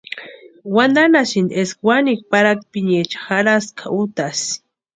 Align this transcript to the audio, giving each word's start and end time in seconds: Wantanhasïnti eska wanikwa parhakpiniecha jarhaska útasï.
Wantanhasïnti 0.75 1.53
eska 1.61 1.81
wanikwa 1.87 2.27
parhakpiniecha 2.31 3.19
jarhaska 3.27 3.85
útasï. 4.01 4.51